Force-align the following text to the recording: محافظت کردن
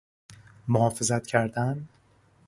محافظت 0.67 1.27
کردن 1.27 1.87